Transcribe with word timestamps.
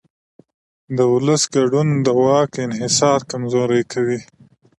د 0.97 0.99
ولس 1.13 1.43
ګډون 1.55 1.87
د 2.05 2.07
واک 2.23 2.51
انحصار 2.65 3.19
کمزوری 3.31 3.81
کوي 3.91 4.19